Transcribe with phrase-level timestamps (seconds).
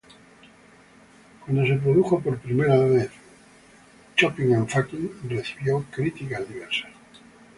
[1.45, 3.11] Cuando se produjo por primera vez,
[4.15, 6.89] "Shopping and Fucking" recibió críticas diversas.